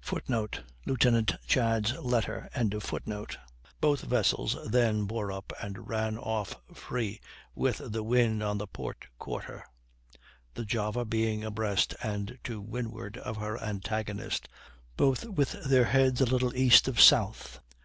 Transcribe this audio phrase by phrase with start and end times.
[0.00, 2.50] [Footnote: Lieutenant Chads' letter.]
[3.80, 7.20] Both vessels then bore up and ran off free,
[7.54, 9.64] with the wind on the port quarter;
[10.54, 14.48] the Java being abreast and to windward of her antagonist,
[14.96, 17.60] both with their heads a little east of south.